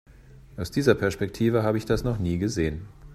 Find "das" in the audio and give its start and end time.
1.85-2.03